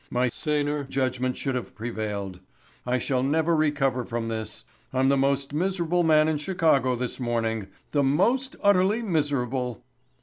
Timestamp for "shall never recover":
2.97-4.03